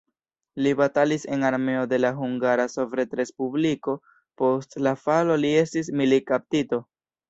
[0.63, 3.97] Li batalis en armeo de la Hungara Sovetrespubliko,
[4.43, 6.87] post la falo li estis militkaptito.